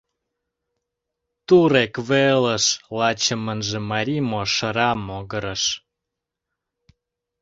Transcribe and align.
Турек 1.47 1.93
велыш, 2.09 2.65
лачымынже— 2.97 3.79
Марий 3.91 4.23
Мошара 4.31 4.89
могырыш. 5.07 5.63